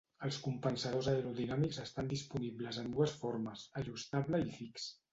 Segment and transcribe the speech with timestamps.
[0.27, 4.93] Els compensadors aerodinàmics estan disponibles en dues formes, ajustable i fix.